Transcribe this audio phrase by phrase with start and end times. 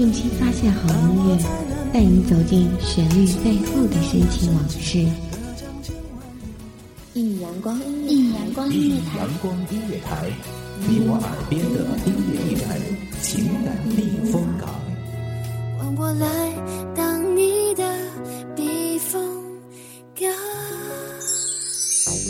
[0.00, 1.36] 用心发现好音乐，
[1.92, 5.06] 带你走进旋律背后的深情往事。
[7.12, 10.30] 一米阳光，一米阳光音乐台，阳光音乐台，
[10.88, 12.80] 你我耳边的音乐驿站，
[13.20, 14.70] 情感避风港。
[15.78, 16.26] 换我来
[16.96, 17.49] 当你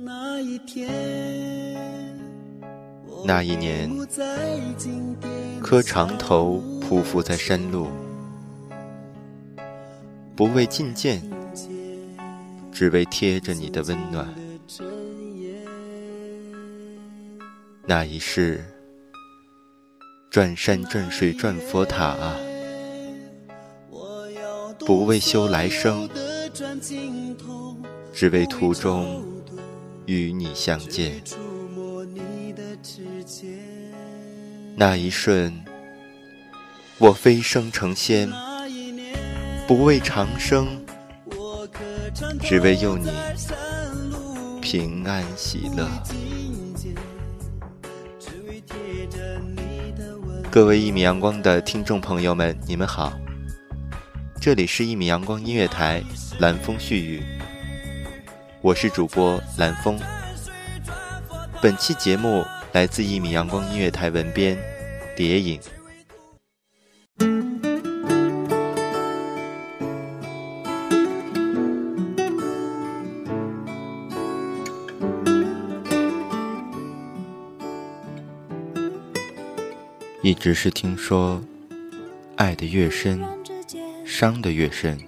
[0.00, 0.88] 那一天，
[3.24, 3.90] 那一年，
[5.60, 7.88] 磕长头匍匐在山路，
[10.36, 11.20] 不为觐见，
[12.70, 14.32] 只为贴着你的温暖。
[17.84, 18.64] 那一世，
[20.30, 22.16] 转山转水转佛塔，
[24.86, 26.08] 不为修来生，
[28.12, 29.27] 只为途中。
[30.08, 31.22] 与你相见，
[34.74, 35.52] 那一瞬，
[36.96, 38.26] 我飞升成仙，
[39.66, 40.66] 不为长生，
[42.40, 43.10] 只为佑你
[44.62, 45.86] 平安喜乐。
[50.50, 53.12] 各位一米阳光的听众朋友们，你们好，
[54.40, 56.02] 这里是一米阳光音乐台，
[56.38, 57.22] 蓝风絮语。
[58.60, 59.96] 我是主播蓝峰，
[61.62, 64.58] 本期节目来自一米阳光音乐台文编
[65.16, 65.60] 蝶影。
[80.20, 81.40] 一直是听说，
[82.34, 83.24] 爱的越深，
[84.04, 84.98] 伤的越深。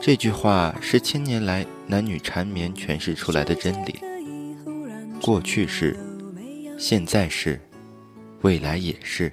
[0.00, 4.00] 这句话是千年来男女缠绵诠释出来的真理。
[5.22, 5.96] 过去是，
[6.78, 7.60] 现在是，
[8.42, 9.32] 未来也是。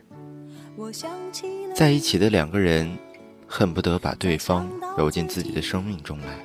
[1.75, 2.97] 在一起的两个人，
[3.47, 6.37] 恨不得把对方揉进自己的生命中来，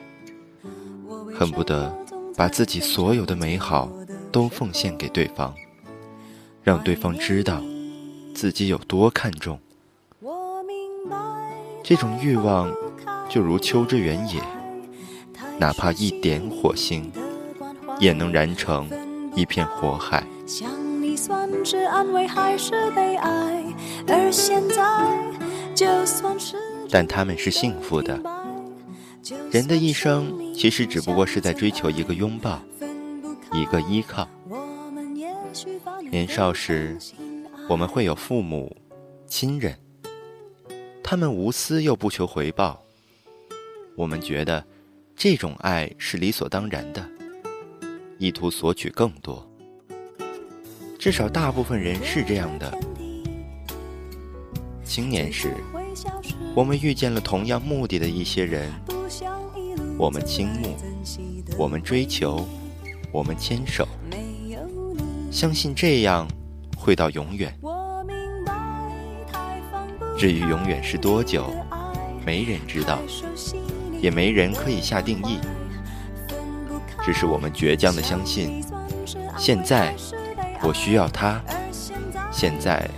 [1.34, 1.94] 恨不得
[2.36, 3.90] 把自己所有的美好
[4.32, 5.54] 都奉献给对方，
[6.62, 7.62] 让对方知道
[8.34, 9.58] 自己有多看重。
[11.84, 12.72] 这种欲望。
[13.30, 14.42] 就如秋之原野，
[15.58, 17.10] 哪怕一点火星，
[17.98, 18.88] 也能燃成
[19.34, 20.24] 一片火海。
[26.90, 28.18] 但他们是幸福的。
[29.50, 32.60] 人的一生其实只不过是在追求一个拥抱，
[33.52, 34.28] 一个依靠。
[36.10, 36.96] 年少时，
[37.68, 38.74] 我们会有父母、
[39.26, 39.76] 亲人，
[41.02, 42.80] 他们无私又不求回报。
[43.96, 44.64] 我们觉得，
[45.18, 47.04] 这种爱是理所当然的，
[48.18, 49.44] 意图索取更多。
[50.96, 52.72] 至少大部分人是这样的。
[54.84, 55.56] 青年时，
[56.54, 58.72] 我们遇见了同样目的的一些人，
[59.98, 60.76] 我们倾慕，
[61.58, 62.46] 我们追求，
[63.10, 63.88] 我们牵手，
[65.32, 66.28] 相信这样
[66.76, 67.52] 会到永远。
[70.16, 71.52] 至于永远是多久，
[72.24, 73.00] 没人知道。
[74.00, 75.38] 也没人可以下定义，
[77.04, 78.64] 只是我们倔强的相信，
[79.36, 79.94] 现在
[80.62, 81.40] 我需要他，
[82.30, 82.88] 现在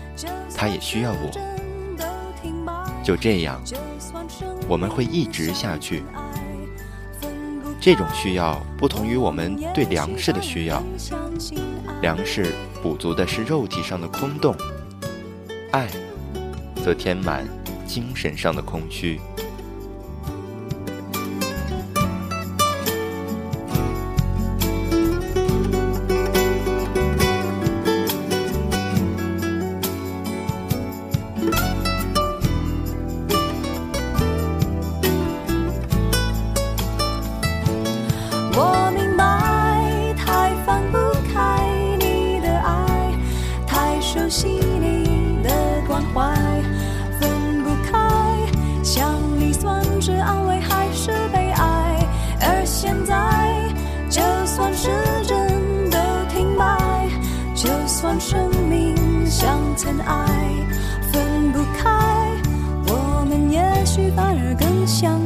[0.54, 1.30] 他也需要我，
[3.02, 3.60] 就这样，
[4.68, 6.02] 我们会一直下去。
[7.80, 10.82] 这种需要不同于我们对粮食的需要，
[12.02, 14.54] 粮食补足的是肉体上的空洞，
[15.72, 15.88] 爱
[16.84, 17.46] 则填满
[17.86, 19.18] 精神上的空虚。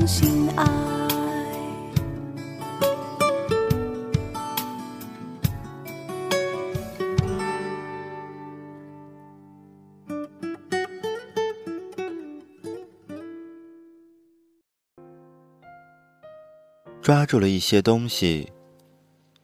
[0.04, 0.64] 相信爱。
[17.00, 18.52] 抓住了一些东西，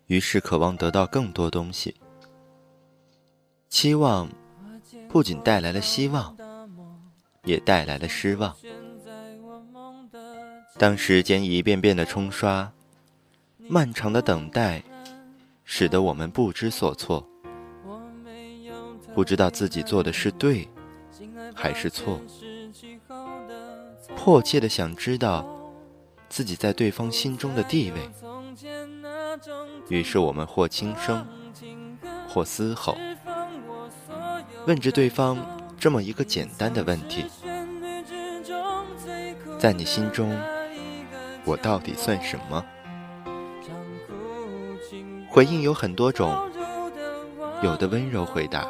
[0.08, 1.94] 于是渴望得到更多东西。
[3.70, 4.28] 期望
[5.08, 6.36] 不仅带来了希望，
[7.44, 8.54] 也带来了失望。
[10.80, 12.72] 当时间一遍遍的冲刷，
[13.68, 14.82] 漫长的等待，
[15.62, 17.28] 使得我们不知所措，
[19.14, 20.66] 不知道自己做的是对
[21.54, 22.18] 还是错，
[24.16, 25.46] 迫切的想知道。
[26.30, 28.08] 自己在对方心中的地位，
[29.88, 31.26] 于是我们或轻声，
[32.26, 32.96] 或嘶吼，
[34.66, 35.36] 问着对方
[35.78, 37.24] 这么一个简单的问题：
[39.58, 40.30] 在你心中，
[41.50, 42.64] 我到底算什么？
[45.28, 46.32] 回应有很多种，
[47.60, 48.68] 有的温柔回答，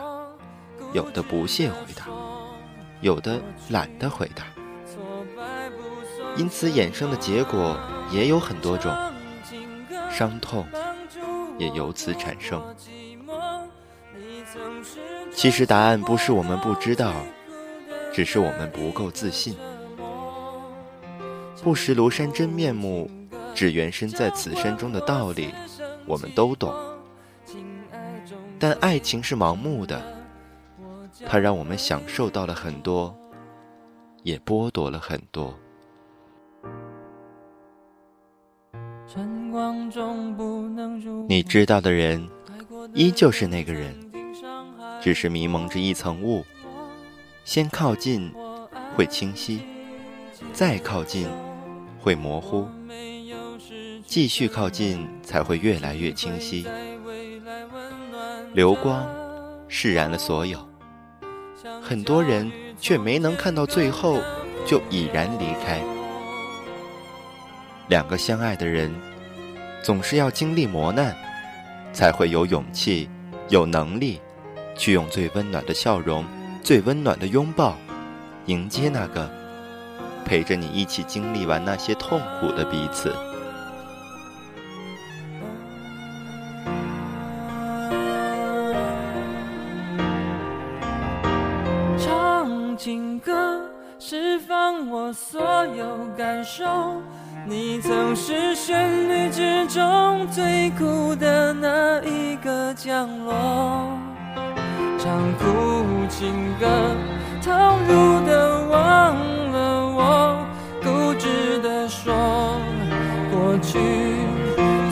[0.94, 2.06] 有的不屑回答，
[3.02, 3.38] 有的
[3.68, 4.44] 懒得回答。
[6.36, 7.78] 因此衍生的结果
[8.10, 8.90] 也有很多种，
[10.10, 10.66] 伤痛
[11.58, 12.62] 也由此产生。
[15.34, 17.12] 其实答案不是我们不知道，
[18.10, 19.54] 只是我们不够自信。
[21.62, 23.10] 不识庐山真面目，
[23.54, 25.52] 只缘身在此山中的道理，
[26.06, 26.72] 我们都懂。
[28.58, 30.02] 但爱情是盲目的，
[31.26, 33.14] 它让我们享受到了很多，
[34.22, 35.54] 也剥夺了很多。
[41.28, 42.26] 你知道的人，
[42.94, 43.94] 依旧是那个人，
[45.02, 46.44] 只是迷蒙着一层雾。
[47.44, 48.32] 先靠近
[48.94, 49.62] 会清晰，
[50.52, 51.26] 再靠近
[52.00, 52.66] 会模糊，
[54.06, 56.66] 继续靠近才会越来越清晰。
[58.52, 59.06] 流光
[59.68, 60.58] 释然了所有，
[61.80, 62.50] 很多人
[62.80, 64.20] 却没能看到最后，
[64.66, 65.80] 就已然离开。
[67.88, 68.92] 两个相爱的人。
[69.82, 71.16] 总是要经历磨难，
[71.90, 73.08] 才会有勇气、
[73.48, 74.20] 有能力，
[74.76, 76.22] 去用最温暖的笑容、
[76.62, 77.78] 最温暖的拥抱，
[78.44, 79.26] 迎接那个
[80.30, 83.12] 陪着你一起经历完那些痛苦的彼此。
[91.98, 93.60] 唱情歌，
[93.98, 96.64] 释放我所有感受。
[97.44, 103.98] 你曾是旋律之中最苦的那一个降落，
[104.96, 106.68] 唱苦情歌，
[107.42, 107.50] 投
[107.88, 109.16] 入的忘
[110.00, 110.46] 我，
[110.82, 112.14] 固执的说，
[113.30, 113.78] 过去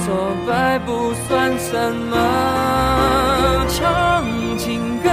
[0.04, 0.06] 挫
[0.46, 1.72] 败不算什
[2.10, 2.14] 么，
[3.70, 4.22] 唱
[4.58, 5.08] 情歌，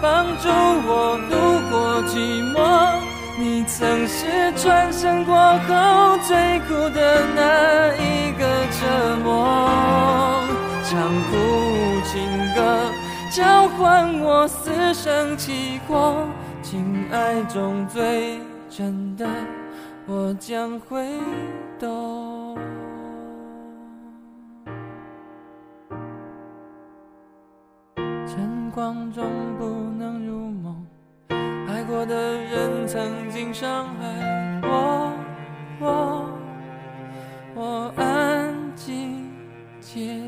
[0.00, 0.48] 帮助
[0.86, 1.34] 我度
[1.70, 1.74] 过
[2.04, 2.14] 寂
[2.52, 2.56] 寞。
[3.38, 8.46] 你曾是转身过后最苦的那一个
[8.78, 9.68] 折磨，
[10.84, 10.96] 唱
[11.28, 11.34] 苦
[12.04, 12.14] 情
[12.54, 12.58] 歌，
[13.30, 16.26] 交换我死生契阔，
[16.62, 19.26] 情爱中最真的，
[20.06, 21.06] 我将会
[21.78, 22.58] 懂。
[28.26, 29.24] 晨光中
[29.58, 29.64] 不
[29.98, 30.86] 能入梦。
[31.68, 35.12] 爱过的人曾经伤害我，
[35.80, 36.28] 我，
[37.54, 39.30] 我安静
[39.80, 40.25] 接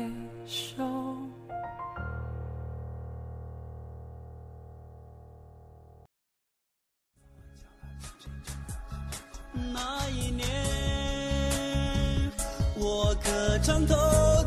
[13.59, 13.95] 我可曾走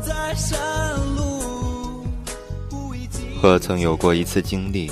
[0.01, 0.59] 在山
[1.15, 2.03] 路？
[3.39, 4.91] 何曾有过一次经历？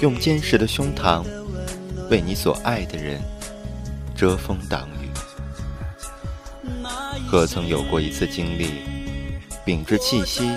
[0.00, 1.24] 用坚实的胸膛，
[2.10, 3.22] 为你所爱的人
[4.14, 5.08] 遮风挡雨。
[7.26, 8.82] 何曾有过一次经历，
[9.64, 10.50] 屏着气息，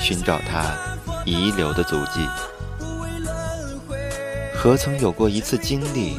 [0.00, 0.74] 寻找他
[1.26, 2.26] 遗留的足迹？
[4.54, 6.18] 何曾有过一次经历，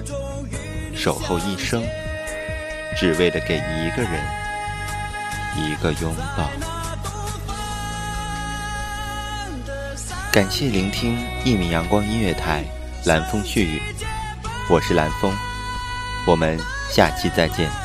[0.94, 1.84] 守候一生，
[2.96, 4.45] 只为了给一个人
[5.58, 6.50] 一个拥抱？
[10.32, 12.66] 感谢聆听一米阳光音乐台，
[13.06, 13.82] 蓝风絮语，
[14.70, 15.34] 我是蓝风，
[16.28, 16.60] 我们
[16.92, 17.85] 下期再见。